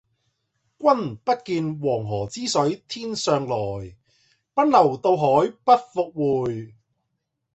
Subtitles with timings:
[0.79, 3.95] 君不見，黃河之水天上來，
[4.55, 6.73] 奔流到海不復回。